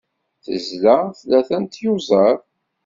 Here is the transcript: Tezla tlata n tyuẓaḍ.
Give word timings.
Tezla 0.43 0.95
tlata 1.19 1.57
n 1.63 1.65
tyuẓaḍ. 1.65 2.39